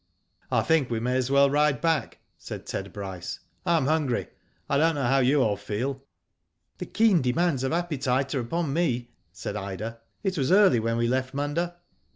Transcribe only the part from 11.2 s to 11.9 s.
Munda."